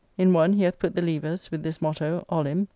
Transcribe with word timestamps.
In 0.17 0.33
one, 0.33 0.53
he 0.53 0.63
hath 0.63 0.79
put 0.79 0.95
the 0.95 1.01
Levers, 1.03 1.51
with 1.51 1.61
this 1.61 1.79
motto, 1.79 2.25
"Olim." 2.27 2.67